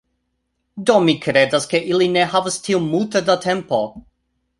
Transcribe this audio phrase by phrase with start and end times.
[0.89, 3.81] Do, mi kredas, ke ili ne havas tiom multe da tempo